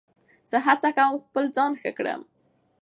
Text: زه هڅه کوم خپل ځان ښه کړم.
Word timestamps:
زه 0.49 0.57
هڅه 0.67 0.89
کوم 0.97 1.13
خپل 1.25 1.43
ځان 1.55 1.71
ښه 1.81 1.91
کړم. 1.97 2.21